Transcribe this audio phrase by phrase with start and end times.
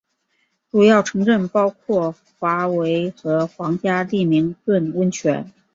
[0.71, 5.53] 主要城镇包括华威和皇家利明顿温泉。